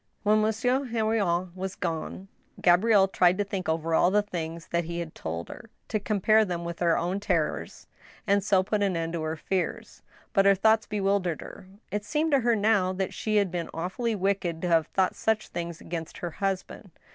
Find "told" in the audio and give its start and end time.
5.13-5.47